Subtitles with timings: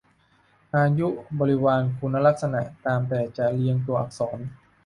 [0.75, 1.07] อายุ
[1.39, 4.37] บริวาร คุณลักษณะตามแต่จะเรียงตัวอักษร